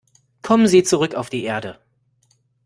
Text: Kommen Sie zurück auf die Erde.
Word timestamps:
Kommen 0.41 0.65
Sie 0.67 0.81
zurück 0.81 1.13
auf 1.13 1.29
die 1.29 1.43
Erde. 1.43 1.77